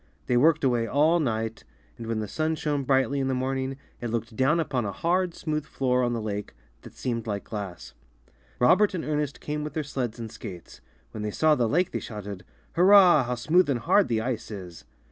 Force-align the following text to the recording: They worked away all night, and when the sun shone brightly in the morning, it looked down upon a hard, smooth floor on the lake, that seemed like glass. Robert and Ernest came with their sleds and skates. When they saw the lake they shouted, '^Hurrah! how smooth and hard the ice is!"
They 0.25 0.35
worked 0.35 0.63
away 0.63 0.87
all 0.87 1.19
night, 1.19 1.63
and 1.95 2.07
when 2.07 2.21
the 2.21 2.27
sun 2.27 2.55
shone 2.55 2.85
brightly 2.85 3.19
in 3.19 3.27
the 3.27 3.35
morning, 3.35 3.77
it 4.01 4.09
looked 4.09 4.35
down 4.35 4.59
upon 4.59 4.83
a 4.83 4.91
hard, 4.91 5.35
smooth 5.35 5.63
floor 5.63 6.01
on 6.01 6.13
the 6.13 6.21
lake, 6.23 6.55
that 6.81 6.95
seemed 6.95 7.27
like 7.27 7.43
glass. 7.43 7.93
Robert 8.57 8.95
and 8.95 9.05
Ernest 9.05 9.39
came 9.39 9.63
with 9.63 9.73
their 9.73 9.83
sleds 9.83 10.17
and 10.17 10.31
skates. 10.31 10.81
When 11.11 11.21
they 11.21 11.29
saw 11.29 11.53
the 11.53 11.69
lake 11.69 11.91
they 11.91 11.99
shouted, 11.99 12.43
'^Hurrah! 12.75 13.25
how 13.27 13.35
smooth 13.35 13.69
and 13.69 13.77
hard 13.81 14.07
the 14.07 14.21
ice 14.21 14.49
is!" 14.49 14.85